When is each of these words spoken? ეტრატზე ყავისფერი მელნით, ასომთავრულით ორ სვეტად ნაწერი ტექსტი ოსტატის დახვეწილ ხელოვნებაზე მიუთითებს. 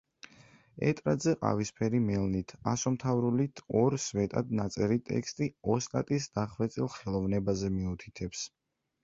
ეტრატზე 0.91 1.33
ყავისფერი 1.41 1.99
მელნით, 2.05 2.53
ასომთავრულით 2.71 3.61
ორ 3.83 3.97
სვეტად 4.07 4.55
ნაწერი 4.61 4.99
ტექსტი 5.11 5.51
ოსტატის 5.77 6.27
დახვეწილ 6.41 6.91
ხელოვნებაზე 6.97 7.73
მიუთითებს. 7.79 8.45